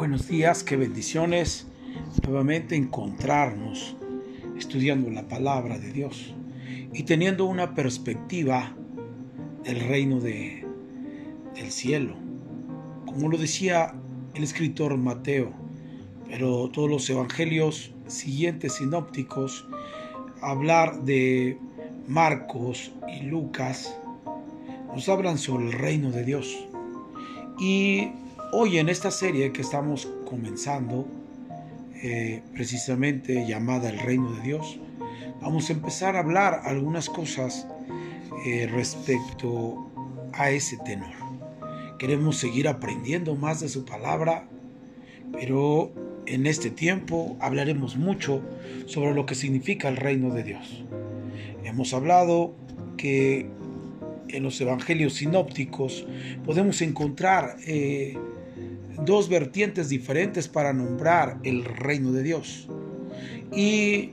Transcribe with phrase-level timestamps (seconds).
[0.00, 1.66] Buenos días, qué bendiciones
[2.26, 3.94] nuevamente encontrarnos
[4.56, 6.32] estudiando la palabra de Dios
[6.94, 8.74] y teniendo una perspectiva
[9.62, 10.64] del reino de,
[11.54, 12.14] del cielo.
[13.04, 13.92] Como lo decía
[14.32, 15.52] el escritor Mateo,
[16.30, 19.68] pero todos los evangelios siguientes sinópticos,
[20.40, 21.58] hablar de
[22.08, 23.94] Marcos y Lucas,
[24.94, 26.66] nos hablan sobre el reino de Dios.
[27.60, 28.12] Y
[28.52, 31.06] hoy en esta serie que estamos comenzando,
[32.02, 34.78] eh, precisamente llamada El Reino de Dios,
[35.40, 37.66] vamos a empezar a hablar algunas cosas
[38.46, 39.90] eh, respecto
[40.32, 41.14] a ese tenor.
[41.98, 44.48] Queremos seguir aprendiendo más de su palabra,
[45.32, 45.92] pero
[46.26, 48.42] en este tiempo hablaremos mucho
[48.86, 50.84] sobre lo que significa el reino de Dios.
[51.62, 52.54] Hemos hablado
[52.96, 53.48] que
[54.28, 56.06] en los evangelios sinópticos
[56.44, 58.16] podemos encontrar eh,
[59.04, 62.68] dos vertientes diferentes para nombrar el reino de Dios.
[63.54, 64.12] Y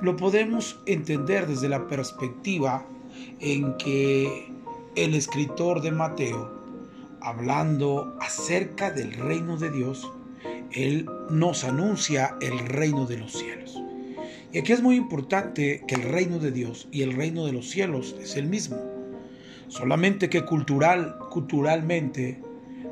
[0.00, 2.86] lo podemos entender desde la perspectiva
[3.40, 4.52] en que
[4.94, 6.52] el escritor de Mateo,
[7.20, 10.10] hablando acerca del reino de Dios,
[10.72, 13.82] él nos anuncia el reino de los cielos.
[14.52, 17.68] Y aquí es muy importante que el reino de Dios y el reino de los
[17.68, 18.78] cielos es el mismo.
[19.68, 22.40] Solamente que cultural, culturalmente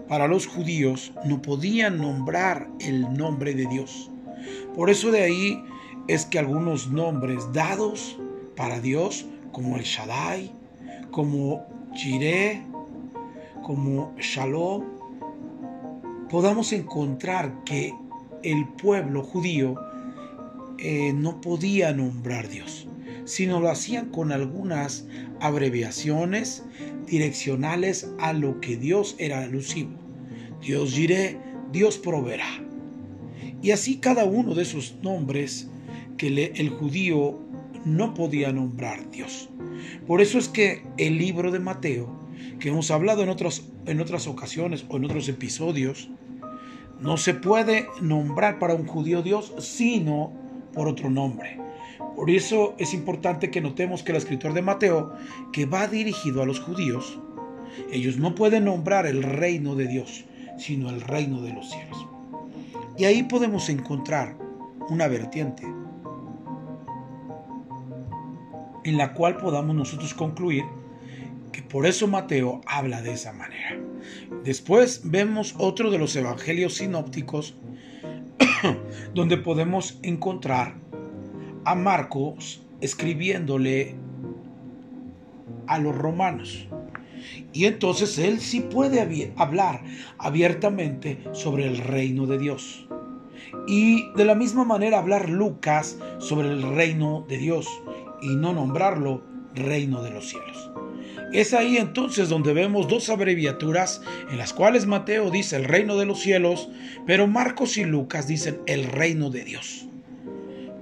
[0.08, 4.10] para los judíos no podían nombrar el nombre de Dios.
[4.74, 5.64] Por eso de ahí
[6.08, 8.18] es que algunos nombres dados
[8.56, 10.52] para Dios, como el Shaddai,
[11.10, 12.62] como Jireh,
[13.62, 14.84] como Shalom,
[16.28, 17.94] podamos encontrar que
[18.42, 19.76] el pueblo judío
[20.78, 22.86] eh, no podía nombrar Dios,
[23.24, 25.06] sino lo hacían con algunas
[25.40, 26.64] abreviaciones
[27.06, 29.92] direccionales a lo que Dios era alusivo.
[30.60, 31.38] Dios diré,
[31.72, 32.48] Dios proveerá.
[33.62, 35.68] Y así cada uno de esos nombres
[36.16, 37.40] que el judío
[37.84, 39.48] no podía nombrar Dios.
[40.06, 42.08] Por eso es que el libro de Mateo,
[42.58, 46.08] que hemos hablado en, otros, en otras ocasiones o en otros episodios,
[47.00, 50.32] no se puede nombrar para un judío Dios sino
[50.72, 51.63] por otro nombre.
[52.16, 55.14] Por eso es importante que notemos que el escritor de Mateo,
[55.52, 57.18] que va dirigido a los judíos,
[57.90, 60.24] ellos no pueden nombrar el reino de Dios,
[60.58, 62.06] sino el reino de los cielos.
[62.96, 64.36] Y ahí podemos encontrar
[64.88, 65.64] una vertiente
[68.84, 70.64] en la cual podamos nosotros concluir
[71.50, 73.78] que por eso Mateo habla de esa manera.
[74.44, 77.56] Después vemos otro de los evangelios sinópticos
[79.14, 80.83] donde podemos encontrar
[81.64, 83.94] a Marcos escribiéndole
[85.66, 86.68] a los romanos.
[87.52, 89.82] Y entonces él sí puede hablar
[90.18, 92.86] abiertamente sobre el reino de Dios.
[93.66, 97.66] Y de la misma manera hablar Lucas sobre el reino de Dios
[98.20, 99.22] y no nombrarlo
[99.54, 100.70] reino de los cielos.
[101.32, 106.06] Es ahí entonces donde vemos dos abreviaturas en las cuales Mateo dice el reino de
[106.06, 106.68] los cielos,
[107.06, 109.88] pero Marcos y Lucas dicen el reino de Dios.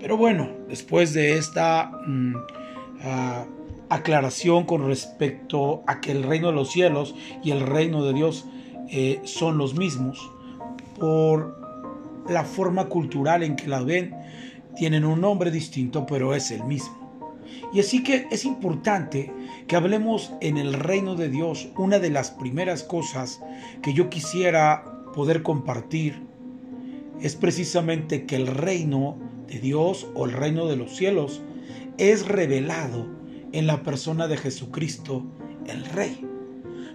[0.02, 2.34] Pero bueno, después de esta mm,
[3.04, 3.44] ah,
[3.88, 7.14] aclaración con respecto a que el reino de los cielos
[7.44, 8.44] y el reino de Dios
[8.90, 10.28] eh, son los mismos,
[10.98, 11.56] por
[12.28, 14.12] la forma cultural en que la ven,
[14.74, 17.22] tienen un nombre distinto, pero es el mismo.
[17.72, 19.32] Y así que es importante
[19.68, 21.68] que hablemos en el reino de Dios.
[21.76, 23.40] Una de las primeras cosas
[23.82, 26.20] que yo quisiera poder compartir
[27.20, 31.42] es precisamente que el reino Dios o el reino de los cielos
[31.98, 33.06] es revelado
[33.52, 35.24] en la persona de Jesucristo,
[35.66, 36.26] el Rey.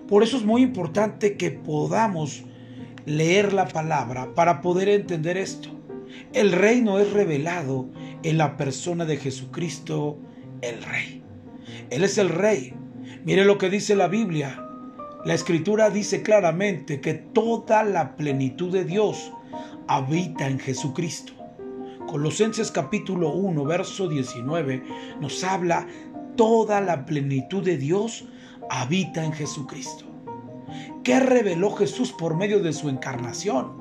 [0.07, 2.43] Por eso es muy importante que podamos
[3.05, 5.69] leer la palabra para poder entender esto.
[6.33, 7.89] El reino es revelado
[8.23, 10.17] en la persona de Jesucristo,
[10.61, 11.23] el Rey.
[11.89, 12.73] Él es el Rey.
[13.23, 14.63] Mire lo que dice la Biblia.
[15.25, 19.31] La escritura dice claramente que toda la plenitud de Dios
[19.87, 21.36] habita en Jesucristo.
[22.07, 24.81] Colosenses capítulo 1, verso 19
[25.19, 25.85] nos habla,
[26.37, 28.25] toda la plenitud de Dios
[28.69, 30.05] habita en Jesucristo.
[31.03, 33.73] ¿Qué reveló Jesús por medio de su encarnación?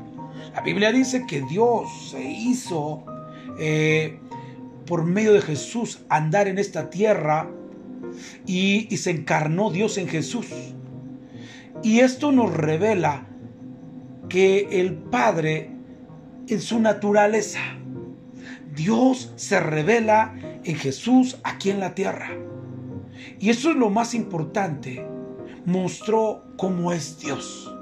[0.53, 3.05] La Biblia dice que Dios se hizo
[3.61, 4.19] eh,
[4.87, 7.49] por medio de Jesús andar en esta tierra
[8.45, 10.49] y, y se encarnó Dios en Jesús.
[11.85, 13.29] Y esto nos revela
[14.29, 15.71] que el Padre
[16.49, 17.61] en su naturaleza
[18.77, 22.29] Dios se revela en Jesús aquí en la tierra.
[23.41, 25.05] Y eso es lo más importante.
[25.65, 27.75] Mostró cómo es Dios.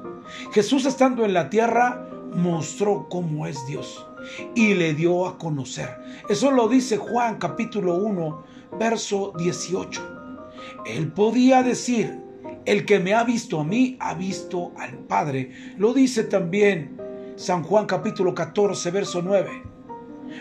[0.52, 4.06] Jesús estando en la tierra mostró cómo es Dios
[4.54, 5.98] y le dio a conocer.
[6.28, 8.44] Eso lo dice Juan capítulo 1,
[8.78, 10.00] verso 18.
[10.86, 12.20] Él podía decir,
[12.66, 15.50] el que me ha visto a mí, ha visto al Padre.
[15.76, 16.96] Lo dice también
[17.34, 19.73] San Juan capítulo 14, verso 9.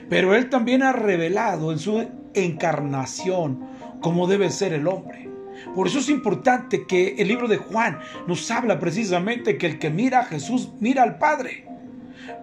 [0.10, 3.68] Pero Él también ha revelado en su encarnación
[4.02, 5.30] cómo debe ser el hombre.
[5.76, 9.90] Por eso es importante que el libro de Juan nos habla precisamente que el que
[9.90, 11.66] mira a Jesús mira al Padre.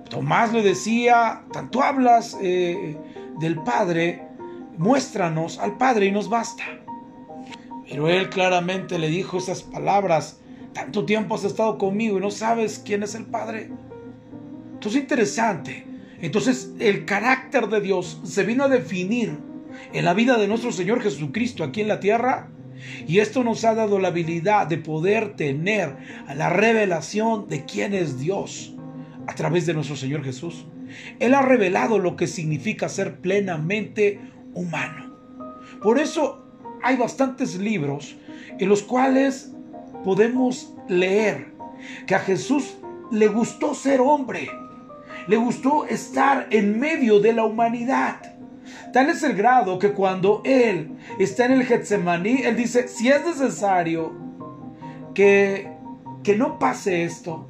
[0.08, 2.96] Tomás le decía, tanto hablas eh,
[3.38, 4.26] del Padre,
[4.76, 6.64] muéstranos al Padre y nos basta.
[7.88, 10.40] Pero él claramente le dijo esas palabras,
[10.72, 13.70] tanto tiempo has estado conmigo y no sabes quién es el Padre.
[14.74, 15.89] Entonces interesante.
[16.22, 19.38] Entonces el carácter de Dios se vino a definir
[19.92, 22.50] en la vida de nuestro Señor Jesucristo aquí en la tierra.
[23.06, 25.96] Y esto nos ha dado la habilidad de poder tener
[26.34, 28.74] la revelación de quién es Dios
[29.26, 30.64] a través de nuestro Señor Jesús.
[31.18, 34.20] Él ha revelado lo que significa ser plenamente
[34.54, 35.14] humano.
[35.82, 36.44] Por eso
[36.82, 38.16] hay bastantes libros
[38.58, 39.52] en los cuales
[40.04, 41.52] podemos leer
[42.06, 42.76] que a Jesús
[43.10, 44.48] le gustó ser hombre,
[45.26, 48.16] le gustó estar en medio de la humanidad.
[48.92, 53.24] Tal es el grado que cuando Él está en el Getsemaní, Él dice, si es
[53.24, 54.12] necesario
[55.14, 55.72] que,
[56.22, 57.48] que no pase esto,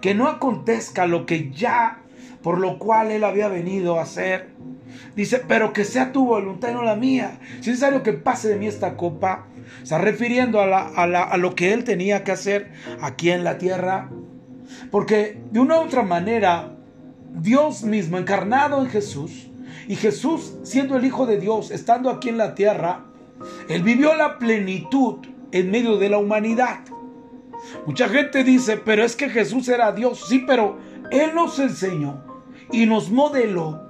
[0.00, 2.02] que no acontezca lo que ya
[2.42, 4.48] por lo cual Él había venido a hacer.
[5.14, 7.38] Dice, pero que sea tu voluntad y no la mía.
[7.60, 9.46] Si es necesario que pase de mí esta copa,
[9.82, 14.10] está refiriendo a, a lo que Él tenía que hacer aquí en la tierra.
[14.90, 16.74] Porque de una u otra manera,
[17.34, 19.48] Dios mismo encarnado en Jesús,
[19.88, 23.04] y Jesús siendo el Hijo de Dios, estando aquí en la tierra,
[23.68, 25.18] Él vivió la plenitud
[25.50, 26.80] en medio de la humanidad.
[27.86, 30.24] Mucha gente dice, pero es que Jesús era Dios.
[30.28, 30.78] Sí, pero
[31.10, 32.22] Él nos enseñó
[32.70, 33.82] y nos modeló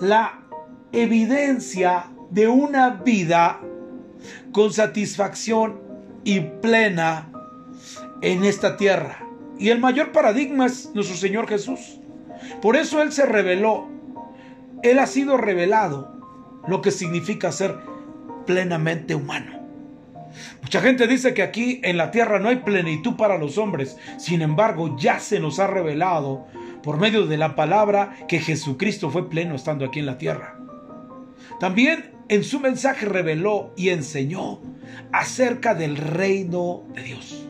[0.00, 0.40] la
[0.92, 3.60] evidencia de una vida
[4.52, 5.80] con satisfacción
[6.24, 7.30] y plena
[8.20, 9.25] en esta tierra.
[9.58, 11.98] Y el mayor paradigma es nuestro Señor Jesús.
[12.60, 13.88] Por eso Él se reveló.
[14.82, 16.20] Él ha sido revelado
[16.68, 17.76] lo que significa ser
[18.46, 19.56] plenamente humano.
[20.62, 23.96] Mucha gente dice que aquí en la tierra no hay plenitud para los hombres.
[24.18, 26.46] Sin embargo, ya se nos ha revelado
[26.82, 30.58] por medio de la palabra que Jesucristo fue pleno estando aquí en la tierra.
[31.58, 34.60] También en su mensaje reveló y enseñó
[35.12, 37.48] acerca del reino de Dios.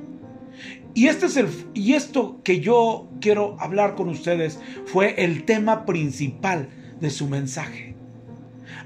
[0.97, 5.85] Y, este es el, y esto que yo quiero hablar con ustedes fue el tema
[5.85, 7.95] principal de su mensaje.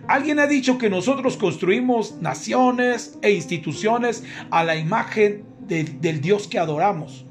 [0.08, 6.58] Alguien ha dicho que nosotros construimos naciones e instituciones a la imagen del Dios que
[6.58, 7.26] adoramos.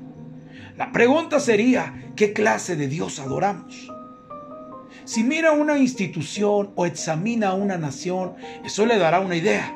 [0.77, 3.91] La pregunta sería, ¿qué clase de Dios adoramos?
[5.03, 9.75] Si mira una institución o examina una nación, eso le dará una idea.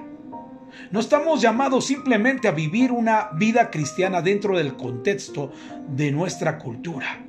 [0.93, 5.51] No estamos llamados simplemente a vivir una vida cristiana dentro del contexto
[5.87, 7.25] de nuestra cultura,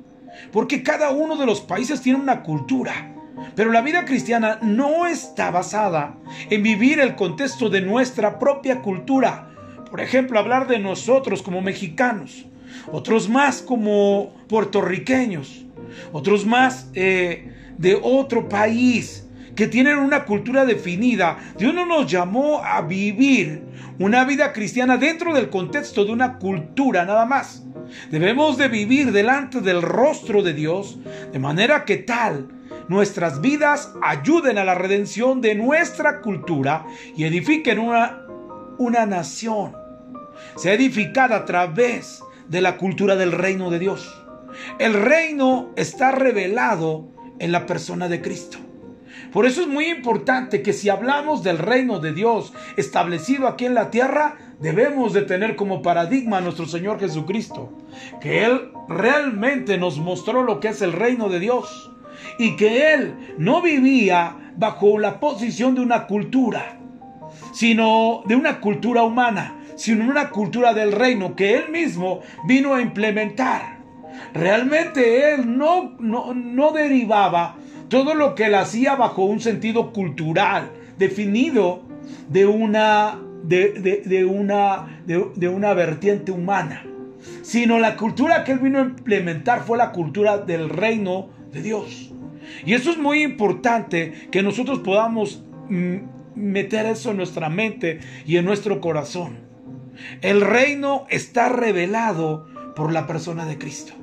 [0.51, 3.11] porque cada uno de los países tiene una cultura
[3.55, 6.15] pero la vida cristiana no está basada
[6.49, 9.49] en vivir el contexto de nuestra propia cultura.
[9.89, 12.45] Por ejemplo, hablar de nosotros como mexicanos,
[12.91, 15.65] otros más como puertorriqueños,
[16.11, 19.24] otros más eh, de otro país
[19.55, 21.37] que tienen una cultura definida.
[21.57, 23.63] Dios no nos llamó a vivir
[23.99, 27.63] una vida cristiana dentro del contexto de una cultura nada más.
[28.11, 30.97] Debemos de vivir delante del rostro de Dios
[31.31, 32.49] de manera que tal
[32.87, 36.85] nuestras vidas ayuden a la redención de nuestra cultura
[37.15, 38.25] y edifiquen una,
[38.77, 39.75] una nación.
[40.55, 44.21] Sea edificada a través de la cultura del reino de Dios.
[44.79, 48.64] El reino está revelado en la persona de Cristo.
[49.35, 53.73] Por eso es muy importante que si hablamos del reino de Dios establecido aquí en
[53.73, 57.69] la tierra, debemos de tener como paradigma a nuestro Señor Jesucristo,
[58.21, 61.91] que Él realmente nos mostró lo que es el reino de Dios
[62.39, 66.79] y que él no vivía bajo la posición de una cultura,
[67.51, 72.81] sino de una cultura humana, sino una cultura del reino que él mismo vino a
[72.81, 73.79] implementar.
[74.33, 77.57] Realmente él no, no, derivaba
[77.89, 81.83] todo lo que él hacía bajo un sentido cultural definido
[82.29, 86.85] de una, de, una, de una vertiente humana,
[87.41, 92.11] sino la cultura que él vino a implementar fue la cultura del reino de Dios.
[92.65, 95.97] Y eso es muy importante que nosotros podamos mm,
[96.35, 99.37] meter eso en nuestra mente y en nuestro corazón.
[100.21, 103.93] El reino está revelado por la persona de Cristo.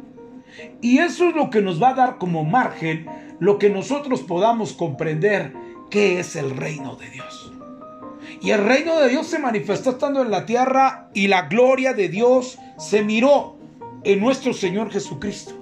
[0.81, 3.07] Y eso es lo que nos va a dar como margen
[3.43, 5.53] lo que nosotros podamos comprender
[5.91, 7.53] qué es el reino de Dios.
[8.41, 12.09] Y el reino de Dios se manifestó estando en la tierra y la gloria de
[12.09, 13.57] Dios se miró
[14.05, 15.55] en nuestro Señor Jesucristo.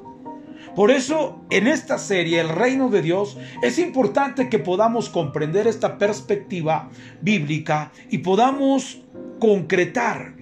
[0.77, 5.97] Por eso, en esta serie, El Reino de Dios, es importante que podamos comprender esta
[5.97, 6.91] perspectiva
[7.23, 9.01] bíblica y podamos
[9.39, 10.35] concretar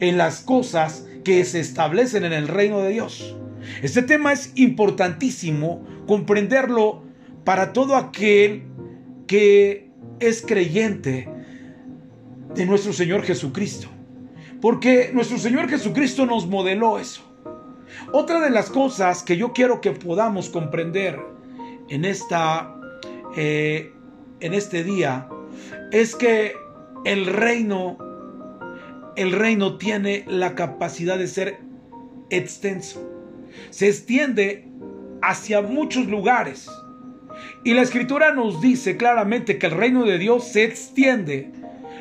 [0.00, 3.36] en las cosas que se establecen en el reino de Dios.
[3.82, 7.02] Este tema es importantísimo comprenderlo
[7.44, 8.64] para todo aquel
[9.26, 9.90] que
[10.20, 11.28] es creyente
[12.54, 13.88] de nuestro Señor Jesucristo.
[14.60, 17.22] Porque nuestro Señor Jesucristo nos modeló eso.
[18.12, 21.18] Otra de las cosas que yo quiero que podamos comprender
[21.88, 22.76] en, esta,
[23.36, 23.92] eh,
[24.40, 25.28] en este día
[25.90, 26.54] es que
[27.04, 27.98] el reino,
[29.16, 31.60] el reino tiene la capacidad de ser
[32.30, 33.19] extenso.
[33.70, 34.68] Se extiende
[35.22, 36.68] hacia muchos lugares.
[37.64, 41.52] Y la escritura nos dice claramente que el reino de Dios se extiende,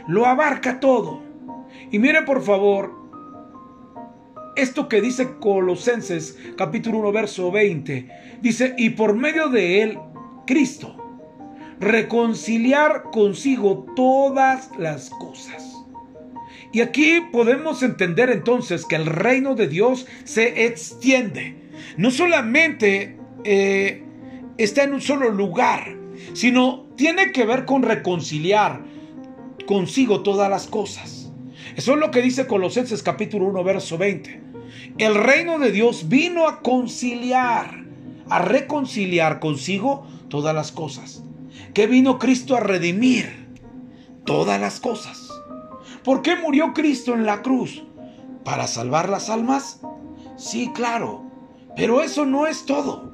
[0.07, 1.21] lo abarca todo.
[1.91, 2.99] Y mire por favor
[4.55, 8.09] esto que dice Colosenses capítulo 1 verso 20.
[8.41, 9.99] Dice, y por medio de él,
[10.45, 10.95] Cristo,
[11.79, 15.68] reconciliar consigo todas las cosas.
[16.71, 21.55] Y aquí podemos entender entonces que el reino de Dios se extiende.
[21.97, 24.03] No solamente eh,
[24.57, 25.95] está en un solo lugar,
[26.33, 28.81] sino tiene que ver con reconciliar
[29.65, 31.31] consigo todas las cosas.
[31.75, 34.41] Eso es lo que dice Colosenses capítulo 1, verso 20.
[34.97, 37.85] El reino de Dios vino a conciliar,
[38.29, 41.23] a reconciliar consigo todas las cosas.
[41.73, 43.47] Que vino Cristo a redimir
[44.25, 45.28] todas las cosas.
[46.09, 47.83] ¿Por qué murió Cristo en la cruz?
[48.43, 49.79] ¿Para salvar las almas?
[50.37, 51.21] Sí, claro.
[51.75, 53.13] Pero eso no es todo.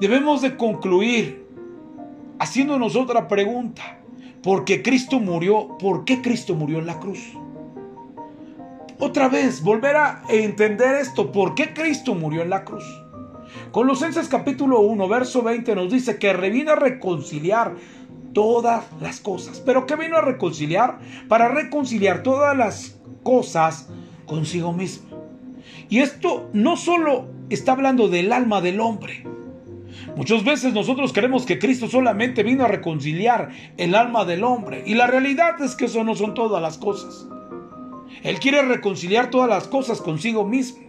[0.00, 1.46] Debemos de concluir
[2.40, 4.00] haciéndonos otra pregunta.
[4.42, 7.20] Porque Cristo murió, ¿por qué Cristo murió en la cruz?
[8.98, 12.82] Otra vez, volver a entender esto, ¿por qué Cristo murió en la cruz?
[13.70, 17.76] Colosenses capítulo 1, verso 20 nos dice que vino a reconciliar
[18.32, 19.60] todas las cosas.
[19.60, 20.98] ¿Pero qué vino a reconciliar?
[21.28, 23.88] Para reconciliar todas las cosas
[24.26, 25.10] consigo mismo.
[25.88, 29.24] Y esto no solo está hablando del alma del hombre.
[30.16, 34.82] Muchas veces nosotros creemos que Cristo solamente vino a reconciliar el alma del hombre.
[34.86, 37.26] Y la realidad es que eso no son todas las cosas.
[38.22, 40.82] Él quiere reconciliar todas las cosas consigo mismo.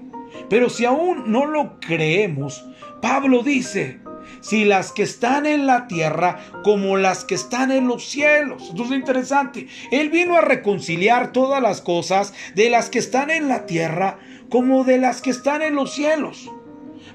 [0.49, 2.65] Pero si aún no lo creemos,
[3.01, 3.99] Pablo dice,
[4.43, 8.69] si las que están en la tierra como las que están en los cielos.
[8.69, 9.67] Esto es interesante.
[9.89, 14.19] Él vino a reconciliar todas las cosas de las que están en la tierra
[14.49, 16.51] como de las que están en los cielos.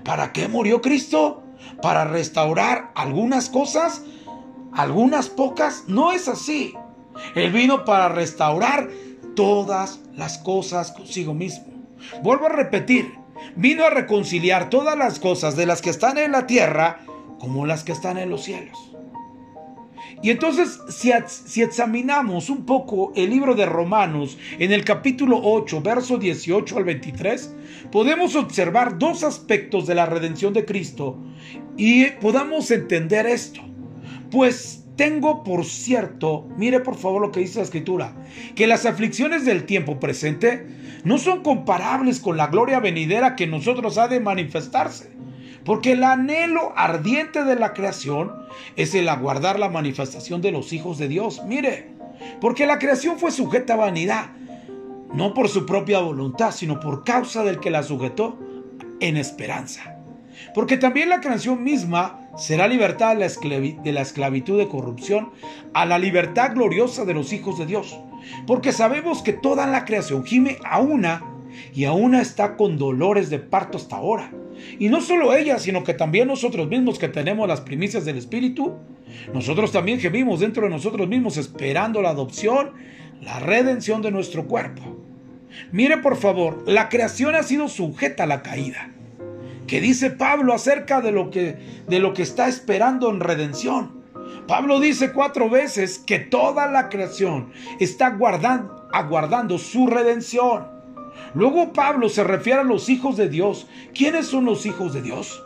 [0.04, 1.44] ¿Para qué murió Cristo?
[1.82, 4.02] ¿Para restaurar algunas cosas?
[4.72, 5.84] ¿Algunas pocas?
[5.86, 6.74] No es así.
[7.34, 8.88] Él vino para restaurar
[9.36, 11.66] todas las cosas consigo mismo.
[12.22, 13.12] Vuelvo a repetir,
[13.54, 17.00] vino a reconciliar todas las cosas de las que están en la tierra
[17.38, 18.76] como las que están en los cielos.
[20.22, 25.80] Y entonces, si, si, examinamos un poco el libro de Romanos en el capítulo 8,
[25.80, 27.54] verso 18 al 23,
[27.92, 31.18] podemos observar dos aspectos de la redención de Cristo
[31.76, 33.60] y podamos entender esto.
[34.30, 38.16] Pues tengo por cierto, mire por favor lo que dice la escritura,
[38.56, 40.66] que las aflicciones del tiempo presente
[41.04, 45.17] no son comparables con la gloria venidera que nosotros ha de manifestarse.
[45.68, 48.32] Porque el anhelo ardiente de la creación
[48.74, 51.42] es el aguardar la manifestación de los hijos de Dios.
[51.44, 51.90] Mire,
[52.40, 54.30] porque la creación fue sujeta a vanidad,
[55.12, 58.38] no por su propia voluntad, sino por causa del que la sujetó
[59.00, 59.98] en esperanza.
[60.54, 65.32] Porque también la creación misma será libertad de la, esclavitud de corrupción
[65.74, 67.94] a la libertad gloriosa de los hijos de Dios.
[68.46, 71.22] Porque sabemos que toda la creación gime a una
[71.74, 74.30] y a una está con dolores de parto hasta ahora.
[74.78, 78.74] Y no solo ella, sino que también nosotros mismos que tenemos las primicias del Espíritu,
[79.32, 82.72] nosotros también gemimos dentro de nosotros mismos esperando la adopción,
[83.20, 84.96] la redención de nuestro cuerpo.
[85.72, 88.92] Mire por favor, la creación ha sido sujeta a la caída
[89.68, 94.02] que dice Pablo acerca de lo que, de lo que está esperando en redención.
[94.48, 98.18] Pablo dice cuatro veces que toda la creación está
[98.92, 100.77] aguardando su redención.
[101.34, 103.66] Luego Pablo se refiere a los hijos de Dios.
[103.94, 105.42] ¿Quiénes son los hijos de Dios?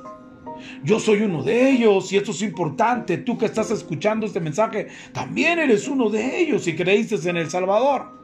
[0.85, 3.19] Yo soy uno de ellos y esto es importante.
[3.19, 7.51] Tú que estás escuchando este mensaje, también eres uno de ellos si creíste en el
[7.51, 8.21] Salvador.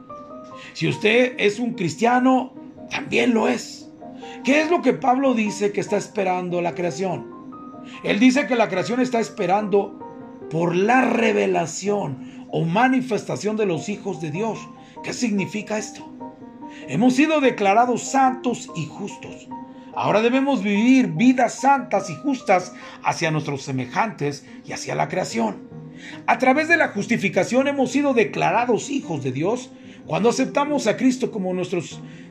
[0.73, 2.53] Si usted es un cristiano,
[2.89, 3.89] también lo es.
[4.43, 7.39] ¿Qué es lo que Pablo dice que está esperando la creación?
[8.03, 9.99] Él dice que la creación está esperando
[10.49, 14.59] por la revelación o manifestación de los hijos de Dios.
[15.03, 16.08] ¿Qué significa esto?
[16.87, 19.47] Hemos sido declarados santos y justos.
[19.95, 22.73] Ahora debemos vivir vidas santas y justas
[23.03, 25.67] hacia nuestros semejantes y hacia la creación.
[26.25, 29.71] A través de la justificación hemos sido declarados hijos de Dios
[30.05, 31.81] cuando aceptamos a Cristo como nuestro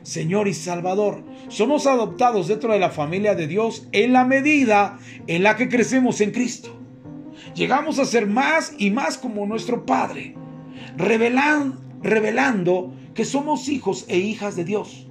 [0.03, 1.23] Señor y Salvador.
[1.47, 6.21] Somos adoptados dentro de la familia de Dios en la medida en la que crecemos
[6.21, 6.75] en Cristo.
[7.55, 10.35] Llegamos a ser más y más como nuestro Padre,
[10.97, 15.05] revelando que somos hijos e hijas de Dios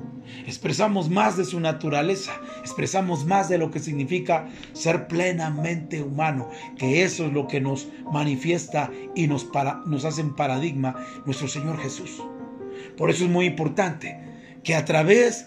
[0.47, 6.49] expresamos más de su naturaleza, expresamos más de lo que significa ser plenamente humano,
[6.79, 9.47] que eso es lo que nos manifiesta y nos,
[9.85, 10.97] nos hace un paradigma
[11.27, 12.23] nuestro Señor Jesús.
[12.97, 14.19] Por eso es muy importante
[14.65, 15.45] que a través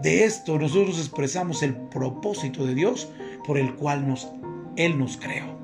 [0.00, 3.08] de esto nosotros expresamos el propósito de Dios
[3.44, 4.28] por el cual nos,
[4.76, 5.55] Él nos creó.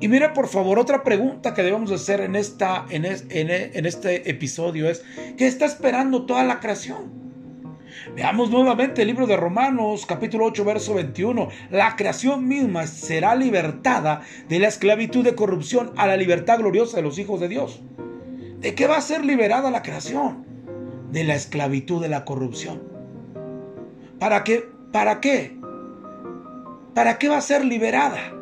[0.00, 4.88] Y mira, por favor, otra pregunta que debemos hacer en, esta, en, en este episodio
[4.88, 5.04] es,
[5.36, 7.26] ¿qué está esperando toda la creación?
[8.14, 11.48] Veamos nuevamente el libro de Romanos capítulo 8 verso 21.
[11.70, 17.02] La creación misma será libertada de la esclavitud de corrupción a la libertad gloriosa de
[17.02, 17.82] los hijos de Dios.
[18.60, 20.46] ¿De qué va a ser liberada la creación?
[21.10, 22.82] De la esclavitud de la corrupción.
[24.18, 24.68] ¿Para qué?
[24.92, 25.58] ¿Para qué?
[26.94, 28.35] ¿Para qué va a ser liberada?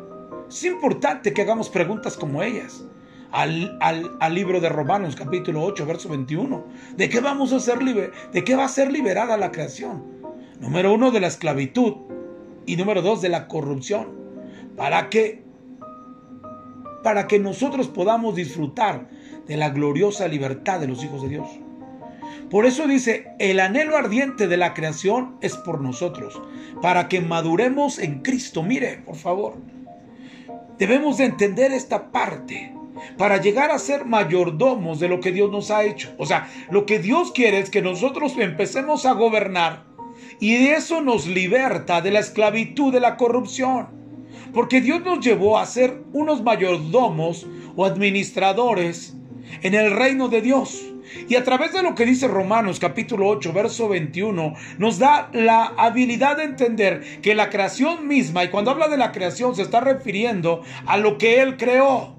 [0.47, 2.85] Es importante que hagamos preguntas como ellas
[3.31, 3.77] al,
[4.31, 6.63] libro de Romanos capítulo 8, verso 21.
[6.95, 8.11] ¿De qué vamos a ser libre?
[8.31, 10.03] ¿De qué va a ser liberada la creación?
[10.59, 11.93] Número uno, de la esclavitud.
[12.65, 14.07] Y número dos, de la corrupción.
[14.77, 15.43] ¿Para qué?
[17.03, 19.09] Para que nosotros podamos disfrutar
[19.47, 21.47] de la gloriosa libertad de los hijos de Dios.
[22.49, 26.39] Por eso dice, el anhelo ardiente de la creación es por nosotros,
[26.81, 28.61] para que maduremos en Cristo.
[28.61, 29.55] Mire, por favor,
[30.77, 32.73] debemos de entender esta parte
[33.17, 36.13] para llegar a ser mayordomos de lo que Dios nos ha hecho.
[36.17, 39.83] O sea, lo que Dios quiere es que nosotros empecemos a gobernar
[40.39, 43.87] y eso nos liberta de la esclavitud de la corrupción.
[44.53, 49.15] Porque Dios nos llevó a ser unos mayordomos o administradores
[49.61, 50.81] en el reino de Dios.
[51.29, 55.73] Y a través de lo que dice Romanos capítulo 8, verso 21, nos da la
[55.77, 59.79] habilidad de entender que la creación misma, y cuando habla de la creación se está
[59.79, 62.15] refiriendo a lo que Él creó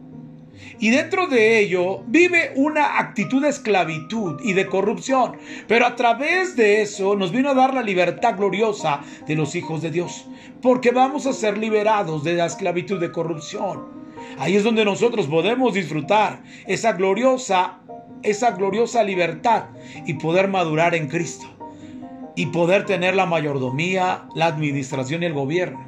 [0.78, 5.38] y dentro de ello vive una actitud de esclavitud y de corrupción.
[5.66, 9.82] Pero a través de eso nos vino a dar la libertad gloriosa de los hijos
[9.82, 10.26] de Dios,
[10.60, 14.05] porque vamos a ser liberados de la esclavitud de corrupción.
[14.38, 17.80] Ahí es donde nosotros podemos disfrutar esa gloriosa
[18.22, 19.66] esa gloriosa libertad
[20.04, 21.46] y poder madurar en Cristo
[22.34, 25.84] y poder tener la mayordomía, la administración y el gobierno.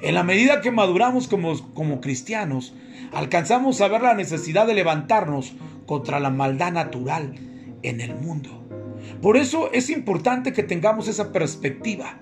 [0.00, 2.74] En la medida que maduramos como, como cristianos,
[3.12, 5.52] alcanzamos a ver la necesidad de levantarnos
[5.86, 7.34] contra la maldad natural
[7.82, 8.66] en el mundo.
[9.20, 12.18] Por eso es importante que tengamos esa perspectiva.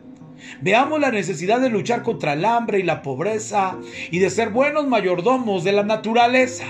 [0.61, 3.77] Veamos la necesidad de luchar contra el hambre y la pobreza
[4.11, 6.67] y de ser buenos mayordomos de la naturaleza.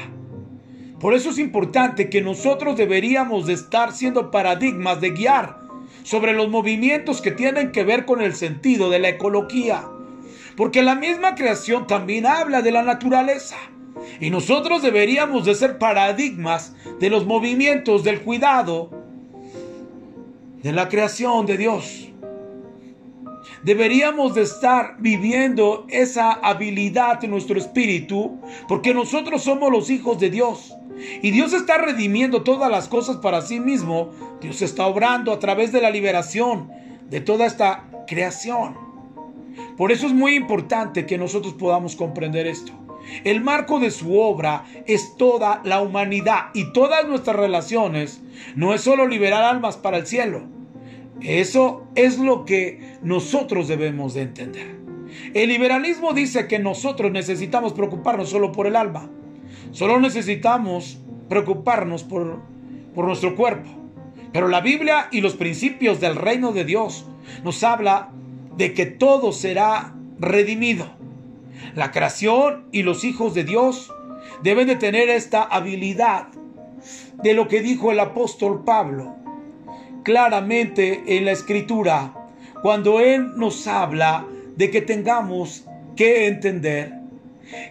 [0.98, 5.60] Por eso es importante que nosotros deberíamos de estar siendo paradigmas de guiar
[6.02, 9.84] sobre los movimientos que tienen que ver con el sentido de la ecología
[10.60, 13.56] porque la misma creación también habla de la naturaleza.
[14.20, 18.90] Y nosotros deberíamos de ser paradigmas de los movimientos del cuidado
[20.62, 22.09] de la creación de Dios.
[23.62, 30.30] Deberíamos de estar viviendo esa habilidad en nuestro espíritu porque nosotros somos los hijos de
[30.30, 30.74] Dios.
[31.22, 34.10] Y Dios está redimiendo todas las cosas para sí mismo.
[34.40, 36.70] Dios está obrando a través de la liberación
[37.08, 38.76] de toda esta creación.
[39.76, 42.72] Por eso es muy importante que nosotros podamos comprender esto.
[43.24, 48.20] El marco de su obra es toda la humanidad y todas nuestras relaciones.
[48.54, 50.59] No es solo liberar almas para el cielo.
[51.20, 54.80] Eso es lo que nosotros debemos de entender.
[55.34, 59.10] El liberalismo dice que nosotros necesitamos preocuparnos solo por el alma.
[59.72, 62.40] Solo necesitamos preocuparnos por,
[62.94, 63.68] por nuestro cuerpo.
[64.32, 67.06] Pero la Biblia y los principios del reino de Dios
[67.44, 68.10] nos habla
[68.56, 70.88] de que todo será redimido.
[71.74, 73.92] La creación y los hijos de Dios
[74.42, 76.28] deben de tener esta habilidad
[77.22, 79.19] de lo que dijo el apóstol Pablo
[80.02, 82.14] claramente en la escritura
[82.62, 86.94] cuando él nos habla de que tengamos que entender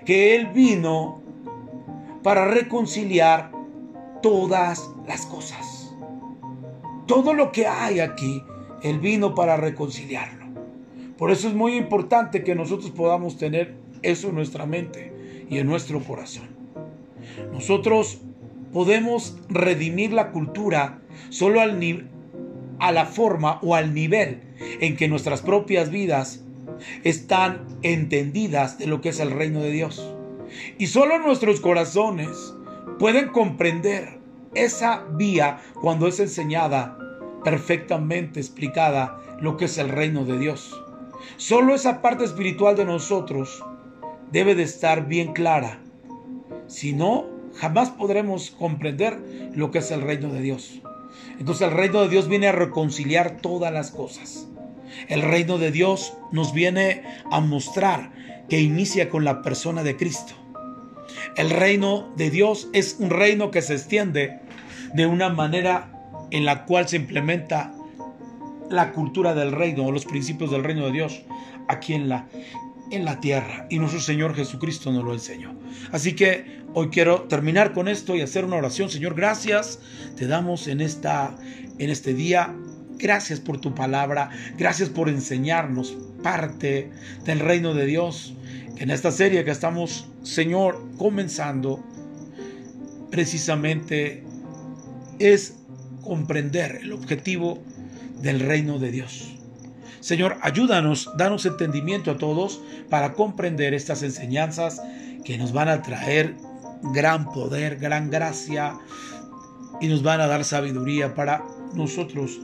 [0.05, 1.21] que él vino
[2.23, 3.51] para reconciliar
[4.21, 5.95] todas las cosas.
[7.05, 8.43] Todo lo que hay aquí
[8.83, 10.45] Él vino para reconciliarlo.
[11.17, 15.11] Por eso es muy importante que nosotros podamos tener eso en nuestra mente
[15.49, 16.47] y en nuestro corazón.
[17.51, 18.21] Nosotros
[18.71, 21.79] podemos redimir la cultura solo al
[22.79, 24.41] a la forma o al nivel
[24.79, 26.43] en que nuestras propias vidas
[27.03, 30.13] están entendidas de lo que es el reino de Dios.
[30.77, 32.53] Y solo nuestros corazones
[32.97, 34.19] pueden comprender
[34.55, 36.97] esa vía cuando es enseñada
[37.43, 40.81] perfectamente explicada lo que es el reino de Dios.
[41.37, 43.63] Solo esa parte espiritual de nosotros
[44.31, 45.79] debe de estar bien clara.
[46.67, 50.81] Si no, jamás podremos comprender lo que es el reino de Dios.
[51.39, 54.47] Entonces el reino de Dios viene a reconciliar todas las cosas.
[55.07, 58.11] El reino de Dios nos viene a mostrar
[58.49, 60.33] que inicia con la persona de Cristo.
[61.35, 64.39] El reino de Dios es un reino que se extiende
[64.93, 65.91] de una manera
[66.31, 67.73] en la cual se implementa
[68.69, 71.23] la cultura del reino o los principios del reino de Dios
[71.67, 72.27] aquí en la,
[72.91, 73.67] en la tierra.
[73.69, 75.55] Y nuestro Señor Jesucristo nos lo enseñó.
[75.91, 78.89] Así que hoy quiero terminar con esto y hacer una oración.
[78.89, 79.79] Señor, gracias
[80.15, 81.35] te damos en, esta,
[81.77, 82.55] en este día.
[82.97, 84.29] Gracias por tu palabra.
[84.57, 86.91] Gracias por enseñarnos parte
[87.25, 88.33] del reino de Dios.
[88.77, 91.83] En esta serie que estamos, Señor, comenzando,
[93.11, 94.23] precisamente
[95.19, 95.55] es
[96.01, 97.61] comprender el objetivo
[98.21, 99.38] del reino de Dios.
[99.99, 104.81] Señor, ayúdanos, danos entendimiento a todos para comprender estas enseñanzas
[105.23, 106.35] que nos van a traer
[106.93, 108.77] gran poder, gran gracia
[109.81, 112.39] y nos van a dar sabiduría para nosotros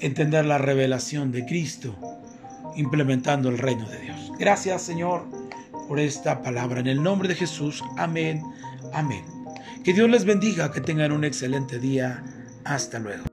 [0.00, 1.94] entender la revelación de Cristo,
[2.76, 4.32] implementando el reino de Dios.
[4.38, 5.24] Gracias, Señor,
[5.88, 6.80] por esta palabra.
[6.80, 8.42] En el nombre de Jesús, amén,
[8.92, 9.24] amén.
[9.84, 12.22] Que Dios les bendiga, que tengan un excelente día.
[12.64, 13.29] Hasta luego.